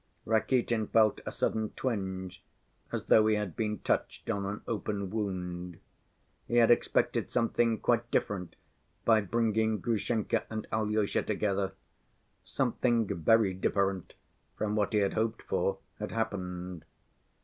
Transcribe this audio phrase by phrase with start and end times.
[0.25, 2.41] Rakitin felt a sudden twinge
[2.91, 5.77] as though he had been touched on an open wound.
[6.47, 8.55] He had expected something quite different
[9.05, 11.73] by bringing Grushenka and Alyosha together.
[12.43, 14.15] Something very different
[14.57, 16.83] from what he had hoped for had happened.